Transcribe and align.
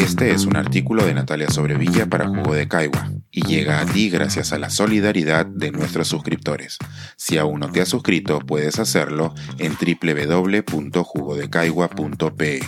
Este 0.00 0.32
es 0.32 0.46
un 0.46 0.56
artículo 0.56 1.04
de 1.04 1.12
Natalia 1.12 1.50
Sobrevilla 1.50 2.06
para 2.06 2.26
Jugo 2.26 2.54
de 2.54 2.66
Caigua 2.66 3.12
y 3.30 3.42
llega 3.42 3.82
a 3.82 3.86
ti 3.86 4.08
gracias 4.08 4.54
a 4.54 4.58
la 4.58 4.70
solidaridad 4.70 5.44
de 5.44 5.72
nuestros 5.72 6.08
suscriptores. 6.08 6.78
Si 7.16 7.36
aún 7.36 7.60
no 7.60 7.70
te 7.70 7.82
has 7.82 7.90
suscrito, 7.90 8.40
puedes 8.40 8.78
hacerlo 8.78 9.34
en 9.58 9.74
www.jugodecaigua.pe. 9.74 12.60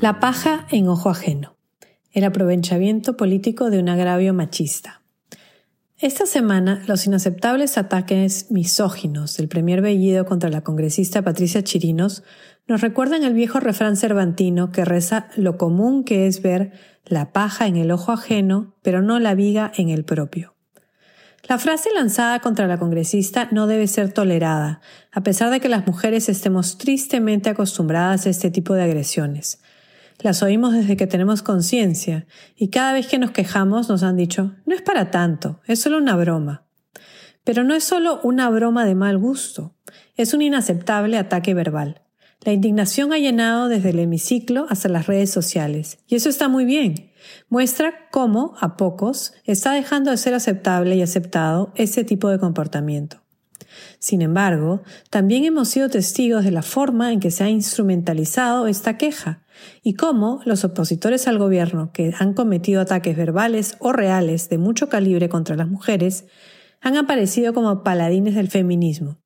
La 0.00 0.20
paja 0.20 0.68
en 0.70 0.86
ojo 0.86 1.10
ajeno. 1.10 1.56
El 2.12 2.22
aprovechamiento 2.22 3.16
político 3.16 3.68
de 3.68 3.80
un 3.80 3.88
agravio 3.88 4.32
machista. 4.32 5.02
Esta 5.98 6.26
semana, 6.26 6.84
los 6.86 7.04
inaceptables 7.06 7.78
ataques 7.78 8.46
misóginos 8.50 9.36
del 9.36 9.48
Premier 9.48 9.82
Bellido 9.82 10.24
contra 10.24 10.50
la 10.50 10.60
congresista 10.60 11.22
Patricia 11.22 11.64
Chirinos 11.64 12.22
nos 12.66 12.80
recuerdan 12.80 13.22
el 13.22 13.32
viejo 13.32 13.60
refrán 13.60 13.96
cervantino 13.96 14.72
que 14.72 14.84
reza 14.84 15.28
lo 15.36 15.56
común 15.56 16.02
que 16.02 16.26
es 16.26 16.42
ver 16.42 16.72
la 17.04 17.32
paja 17.32 17.68
en 17.68 17.76
el 17.76 17.92
ojo 17.92 18.10
ajeno, 18.10 18.74
pero 18.82 19.02
no 19.02 19.20
la 19.20 19.34
viga 19.34 19.70
en 19.76 19.90
el 19.90 20.04
propio. 20.04 20.56
La 21.48 21.58
frase 21.58 21.90
lanzada 21.94 22.40
contra 22.40 22.66
la 22.66 22.78
congresista 22.78 23.48
no 23.52 23.68
debe 23.68 23.86
ser 23.86 24.12
tolerada, 24.12 24.80
a 25.12 25.22
pesar 25.22 25.50
de 25.50 25.60
que 25.60 25.68
las 25.68 25.86
mujeres 25.86 26.28
estemos 26.28 26.76
tristemente 26.76 27.50
acostumbradas 27.50 28.26
a 28.26 28.30
este 28.30 28.50
tipo 28.50 28.74
de 28.74 28.82
agresiones. 28.82 29.60
Las 30.18 30.42
oímos 30.42 30.72
desde 30.72 30.96
que 30.96 31.06
tenemos 31.06 31.42
conciencia 31.42 32.26
y 32.56 32.70
cada 32.70 32.92
vez 32.92 33.06
que 33.06 33.20
nos 33.20 33.30
quejamos 33.30 33.88
nos 33.88 34.02
han 34.02 34.16
dicho, 34.16 34.56
no 34.64 34.74
es 34.74 34.82
para 34.82 35.12
tanto, 35.12 35.60
es 35.66 35.80
solo 35.80 35.98
una 35.98 36.16
broma. 36.16 36.66
Pero 37.44 37.62
no 37.62 37.76
es 37.76 37.84
solo 37.84 38.18
una 38.24 38.50
broma 38.50 38.84
de 38.84 38.96
mal 38.96 39.16
gusto, 39.18 39.76
es 40.16 40.34
un 40.34 40.42
inaceptable 40.42 41.16
ataque 41.16 41.54
verbal. 41.54 42.05
La 42.44 42.52
indignación 42.52 43.12
ha 43.12 43.18
llenado 43.18 43.68
desde 43.68 43.90
el 43.90 43.98
hemiciclo 43.98 44.66
hasta 44.68 44.88
las 44.88 45.06
redes 45.06 45.30
sociales, 45.30 45.98
y 46.06 46.14
eso 46.14 46.28
está 46.28 46.48
muy 46.48 46.64
bien. 46.64 47.12
Muestra 47.48 48.08
cómo, 48.12 48.54
a 48.60 48.76
pocos, 48.76 49.32
está 49.44 49.72
dejando 49.72 50.10
de 50.10 50.16
ser 50.16 50.34
aceptable 50.34 50.94
y 50.96 51.02
aceptado 51.02 51.72
ese 51.74 52.04
tipo 52.04 52.28
de 52.28 52.38
comportamiento. 52.38 53.22
Sin 53.98 54.22
embargo, 54.22 54.82
también 55.10 55.44
hemos 55.44 55.68
sido 55.68 55.88
testigos 55.88 56.44
de 56.44 56.50
la 56.50 56.62
forma 56.62 57.12
en 57.12 57.20
que 57.20 57.30
se 57.30 57.44
ha 57.44 57.50
instrumentalizado 57.50 58.66
esta 58.66 58.96
queja 58.96 59.44
y 59.82 59.94
cómo 59.94 60.40
los 60.44 60.64
opositores 60.64 61.26
al 61.28 61.38
gobierno 61.38 61.90
que 61.92 62.14
han 62.18 62.34
cometido 62.34 62.80
ataques 62.80 63.16
verbales 63.16 63.76
o 63.80 63.92
reales 63.92 64.48
de 64.48 64.58
mucho 64.58 64.88
calibre 64.88 65.28
contra 65.28 65.56
las 65.56 65.68
mujeres 65.68 66.26
han 66.80 66.96
aparecido 66.96 67.54
como 67.54 67.82
paladines 67.82 68.34
del 68.34 68.48
feminismo. 68.48 69.18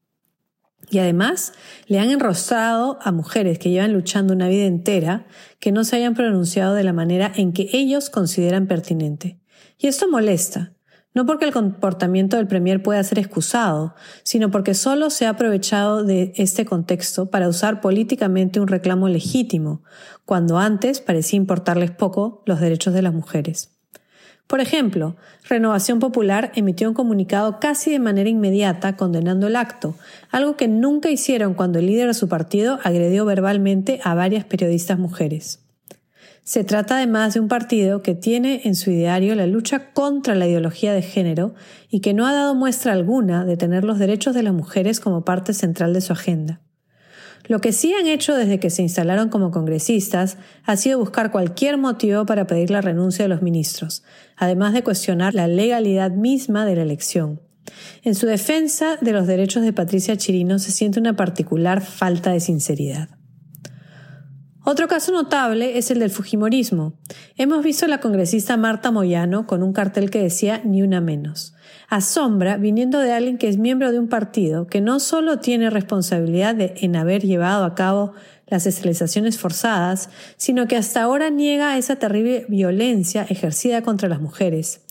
Y 0.91 0.99
además 0.99 1.53
le 1.87 2.01
han 2.01 2.11
enrostrado 2.11 2.99
a 3.01 3.13
mujeres 3.13 3.59
que 3.59 3.71
llevan 3.71 3.93
luchando 3.93 4.35
una 4.35 4.49
vida 4.49 4.65
entera 4.65 5.27
que 5.61 5.73
no 5.73 5.85
se 5.85 5.97
hayan 5.97 6.15
pronunciado 6.15 6.75
de 6.75 6.83
la 6.83 6.93
manera 6.93 7.33
en 7.35 7.53
que 7.53 7.69
ellos 7.73 8.11
consideran 8.11 8.67
pertinente. 8.67 9.39
Y 9.79 9.87
esto 9.87 10.11
molesta, 10.11 10.73
no 11.15 11.27
porque 11.27 11.45
el 11.45 11.53
comportamiento 11.53 12.37
del 12.37 12.47
Premier 12.47 12.83
pueda 12.83 13.03
ser 13.03 13.19
excusado, 13.19 13.95
sino 14.25 14.51
porque 14.51 14.75
solo 14.75 15.11
se 15.11 15.27
ha 15.27 15.31
aprovechado 15.31 16.05
de 16.05 16.33
este 16.37 16.65
contexto 16.65 17.31
para 17.31 17.49
usar 17.49 17.81
políticamente 17.81 18.61
un 18.61 18.69
reclamo 18.69 19.09
legítimo, 19.09 19.83
cuando 20.25 20.59
antes 20.59 21.01
parecía 21.01 21.37
importarles 21.37 21.93
poco 21.93 22.43
los 22.47 22.61
derechos 22.61 22.95
de 22.95 23.03
las 23.03 23.15
mujeres. 23.15 23.80
Por 24.51 24.61
ejemplo, 24.61 25.15
Renovación 25.49 26.01
Popular 26.01 26.51
emitió 26.57 26.89
un 26.89 26.95
comunicado 26.95 27.61
casi 27.61 27.93
de 27.93 28.01
manera 28.01 28.29
inmediata 28.29 28.97
condenando 28.97 29.47
el 29.47 29.55
acto, 29.55 29.95
algo 30.29 30.57
que 30.57 30.67
nunca 30.67 31.09
hicieron 31.09 31.55
cuando 31.55 31.79
el 31.79 31.87
líder 31.87 32.09
de 32.09 32.15
su 32.15 32.29
partido 32.29 32.81
agredió 32.83 33.25
verbalmente 33.25 34.01
a 34.03 34.17
varias 34.17 34.45
periodistas 34.45 34.99
mujeres. 34.99 35.61
Se 36.43 36.65
trata 36.65 36.97
además 36.97 37.35
de 37.35 37.39
un 37.39 37.47
partido 37.47 38.03
que 38.03 38.17
tiene 38.17 38.63
en 38.65 38.75
su 38.75 38.91
ideario 38.91 39.37
la 39.37 39.47
lucha 39.47 39.93
contra 39.93 40.35
la 40.35 40.49
ideología 40.49 40.93
de 40.93 41.03
género 41.03 41.55
y 41.89 42.01
que 42.01 42.13
no 42.13 42.27
ha 42.27 42.33
dado 42.33 42.57
muestra 42.57 42.91
alguna 42.91 43.45
de 43.45 43.57
tener 43.57 43.85
los 43.85 44.01
derechos 44.01 44.35
de 44.35 44.43
las 44.43 44.53
mujeres 44.53 44.99
como 44.99 45.25
parte 45.25 45.55
central 45.55 45.95
de 45.95 46.01
su 46.01 46.13
agenda. 46.13 46.61
Lo 47.49 47.61
que 47.61 47.73
sí 47.73 47.93
han 47.95 48.07
hecho 48.07 48.35
desde 48.35 48.61
que 48.61 48.71
se 48.71 48.83
instalaron 48.83 49.29
como 49.29 49.51
congresistas 49.51 50.37
ha 50.65 50.77
sido 50.77 50.99
buscar 50.99 51.31
cualquier 51.31 51.79
motivo 51.79 52.27
para 52.27 52.47
pedir 52.47 52.71
la 52.71 52.81
renuncia 52.81 53.25
de 53.25 53.29
los 53.29 53.43
ministros, 53.43 54.03
además 54.37 54.73
de 54.73 54.83
cuestionar 54.83 55.35
la 55.35 55.49
legalidad 55.49 56.11
misma 56.11 56.65
de 56.65 56.77
la 56.77 56.83
elección. 56.83 57.41
En 58.03 58.15
su 58.15 58.27
defensa 58.27 58.97
de 59.01 59.13
los 59.13 59.27
derechos 59.27 59.63
de 59.63 59.73
Patricia 59.73 60.17
Chirino 60.17 60.59
se 60.59 60.73
siente 60.73 61.01
una 61.01 61.17
particular 61.17 61.83
falta 61.83 62.33
de 62.33 62.41
sinceridad. 62.41 63.20
Otro 64.71 64.87
caso 64.87 65.11
notable 65.11 65.79
es 65.79 65.91
el 65.91 65.99
del 65.99 66.13
Fujimorismo. 66.13 66.93
Hemos 67.37 67.65
visto 67.65 67.87
a 67.87 67.89
la 67.89 67.99
congresista 67.99 68.57
Marta 68.57 68.93
Moyano 68.93 69.45
con 69.45 69.65
un 69.65 69.73
cartel 69.73 70.11
que 70.11 70.23
decía 70.23 70.63
ni 70.65 70.81
una 70.83 71.01
menos. 71.01 71.55
Asombra 71.89 72.57
viniendo 72.57 73.01
de 73.01 73.13
alguien 73.13 73.37
que 73.37 73.49
es 73.49 73.59
miembro 73.59 73.91
de 73.91 73.99
un 73.99 74.07
partido 74.07 74.69
que 74.69 74.81
no 74.81 75.01
solo 75.01 75.41
tiene 75.41 75.71
responsabilidad 75.71 76.55
en 76.61 76.95
haber 76.95 77.23
llevado 77.23 77.65
a 77.65 77.75
cabo 77.75 78.13
las 78.47 78.65
esterilizaciones 78.65 79.39
forzadas, 79.41 80.09
sino 80.37 80.69
que 80.69 80.77
hasta 80.77 81.03
ahora 81.03 81.31
niega 81.31 81.77
esa 81.77 81.97
terrible 81.97 82.47
violencia 82.49 83.27
ejercida 83.29 83.83
contra 83.83 84.09
las 84.09 84.21
mujeres. 84.21 84.83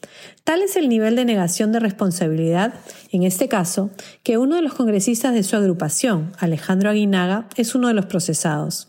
Tal 0.43 0.61
es 0.61 0.75
el 0.75 0.89
nivel 0.89 1.15
de 1.15 1.23
negación 1.23 1.71
de 1.71 1.79
responsabilidad, 1.79 2.73
en 3.13 3.23
este 3.23 3.47
caso, 3.47 3.91
que 4.23 4.37
uno 4.37 4.57
de 4.57 4.61
los 4.61 4.73
congresistas 4.73 5.33
de 5.33 5.43
su 5.43 5.55
agrupación, 5.55 6.33
Alejandro 6.37 6.89
Aguinaga, 6.89 7.47
es 7.55 7.75
uno 7.75 7.87
de 7.87 7.93
los 7.93 8.07
procesados. 8.07 8.88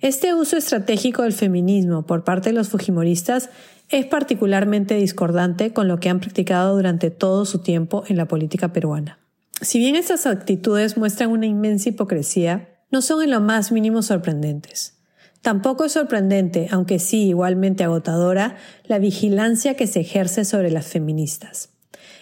Este 0.00 0.32
uso 0.34 0.56
estratégico 0.56 1.22
del 1.22 1.34
feminismo 1.34 2.06
por 2.06 2.24
parte 2.24 2.48
de 2.48 2.54
los 2.54 2.70
fujimoristas 2.70 3.50
es 3.90 4.06
particularmente 4.06 4.94
discordante 4.94 5.74
con 5.74 5.88
lo 5.88 6.00
que 6.00 6.08
han 6.08 6.20
practicado 6.20 6.74
durante 6.74 7.10
todo 7.10 7.44
su 7.44 7.58
tiempo 7.58 8.04
en 8.08 8.16
la 8.16 8.26
política 8.26 8.72
peruana. 8.72 9.18
Si 9.60 9.78
bien 9.78 9.96
estas 9.96 10.24
actitudes 10.24 10.96
muestran 10.96 11.30
una 11.30 11.44
inmensa 11.44 11.90
hipocresía, 11.90 12.78
no 12.90 13.02
son 13.02 13.22
en 13.22 13.30
lo 13.30 13.42
más 13.42 13.72
mínimo 13.72 14.00
sorprendentes. 14.00 14.96
Tampoco 15.42 15.84
es 15.84 15.92
sorprendente, 15.92 16.68
aunque 16.70 16.98
sí 16.98 17.28
igualmente 17.28 17.84
agotadora, 17.84 18.56
la 18.84 18.98
vigilancia 18.98 19.74
que 19.74 19.86
se 19.86 20.00
ejerce 20.00 20.46
sobre 20.46 20.70
las 20.70 20.86
feministas. 20.86 21.70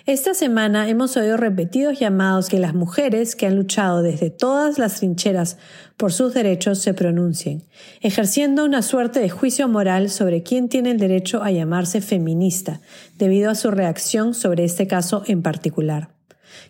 Esta 0.07 0.33
semana 0.33 0.89
hemos 0.89 1.17
oído 1.17 1.37
repetidos 1.37 1.99
llamados 1.99 2.49
que 2.49 2.59
las 2.59 2.75
mujeres 2.75 3.37
que 3.37 3.47
han 3.47 3.57
luchado 3.57 4.03
desde 4.03 4.31
todas 4.31 4.79
las 4.79 4.97
trincheras 4.97 5.59
por 5.97 6.13
sus 6.13 6.33
derechos 6.33 6.79
se 6.79 6.95
pronuncien, 6.95 7.65
ejerciendo 8.01 8.65
una 8.65 8.83
suerte 8.83 9.21
de 9.21 9.29
juicio 9.29 9.69
moral 9.69 10.09
sobre 10.09 10.43
quién 10.43 10.69
tiene 10.69 10.93
el 10.93 10.99
derecho 10.99 11.43
a 11.43 11.51
llamarse 11.51 12.01
feminista, 12.01 12.81
debido 13.19 13.51
a 13.51 13.55
su 13.55 13.71
reacción 13.71 14.35
sobre 14.35 14.65
este 14.65 14.87
caso 14.87 15.23
en 15.27 15.43
particular. 15.43 16.15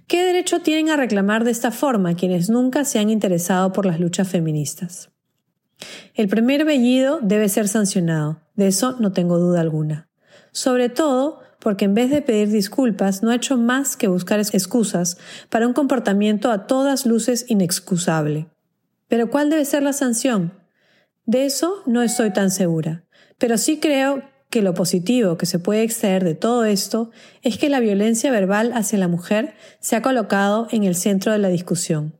¿Qué 0.06 0.24
derecho 0.24 0.60
tienen 0.60 0.90
a 0.90 0.96
reclamar 0.96 1.44
de 1.44 1.50
esta 1.50 1.70
forma 1.70 2.16
quienes 2.16 2.50
nunca 2.50 2.84
se 2.84 2.98
han 2.98 3.10
interesado 3.10 3.72
por 3.72 3.86
las 3.86 4.00
luchas 4.00 4.28
feministas? 4.28 5.10
El 6.14 6.28
primer 6.28 6.64
bellido 6.64 7.20
debe 7.22 7.48
ser 7.48 7.68
sancionado, 7.68 8.40
de 8.56 8.66
eso 8.66 8.96
no 8.98 9.12
tengo 9.12 9.38
duda 9.38 9.60
alguna. 9.60 10.08
Sobre 10.50 10.88
todo 10.88 11.40
porque 11.60 11.84
en 11.84 11.94
vez 11.94 12.10
de 12.10 12.22
pedir 12.22 12.48
disculpas 12.48 13.22
no 13.22 13.30
ha 13.30 13.36
hecho 13.36 13.56
más 13.56 13.96
que 13.96 14.08
buscar 14.08 14.40
excusas 14.40 15.18
para 15.48 15.66
un 15.66 15.72
comportamiento 15.72 16.50
a 16.50 16.66
todas 16.66 17.06
luces 17.06 17.46
inexcusable. 17.48 18.48
Pero 19.08 19.30
¿cuál 19.30 19.50
debe 19.50 19.64
ser 19.64 19.82
la 19.82 19.92
sanción? 19.92 20.52
De 21.24 21.44
eso 21.44 21.82
no 21.86 22.02
estoy 22.02 22.32
tan 22.32 22.50
segura, 22.50 23.04
pero 23.38 23.58
sí 23.58 23.80
creo 23.80 24.22
que 24.50 24.62
lo 24.62 24.74
positivo 24.74 25.36
que 25.36 25.46
se 25.46 25.58
puede 25.58 25.82
extraer 25.82 26.24
de 26.24 26.34
todo 26.34 26.64
esto 26.64 27.10
es 27.42 27.58
que 27.58 27.68
la 27.68 27.80
violencia 27.80 28.30
verbal 28.30 28.72
hacia 28.74 28.98
la 28.98 29.08
mujer 29.08 29.54
se 29.80 29.96
ha 29.96 30.02
colocado 30.02 30.68
en 30.70 30.84
el 30.84 30.94
centro 30.94 31.32
de 31.32 31.38
la 31.38 31.48
discusión. 31.48 32.17